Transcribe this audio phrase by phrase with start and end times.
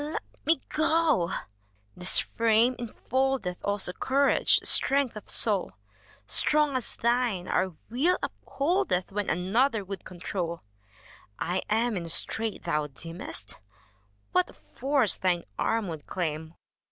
[0.03, 1.31] Let me go!
[1.95, 5.73] This frame infoldeth Also courage, strength of soul:
[6.25, 9.11] Strong as thine, our will upholdeth.
[9.11, 10.63] When another would control.
[11.37, 13.57] I am in a strait, ttiou deemestf
[14.31, 16.55] What a force thine arm would claim!